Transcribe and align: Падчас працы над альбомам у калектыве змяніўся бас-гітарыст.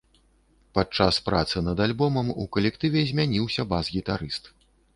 Падчас 0.77 1.19
працы 1.27 1.57
над 1.67 1.83
альбомам 1.87 2.33
у 2.45 2.47
калектыве 2.57 3.05
змяніўся 3.13 3.69
бас-гітарыст. 3.75 4.53